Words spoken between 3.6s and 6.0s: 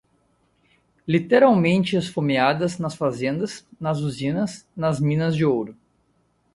nas usinas, nas minas de ouro